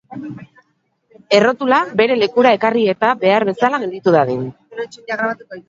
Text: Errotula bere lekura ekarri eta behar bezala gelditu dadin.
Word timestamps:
Errotula 1.39 1.81
bere 2.01 2.17
lekura 2.23 2.55
ekarri 2.59 2.87
eta 2.95 3.13
behar 3.27 3.47
bezala 3.53 3.83
gelditu 3.87 4.17
dadin. 4.19 4.45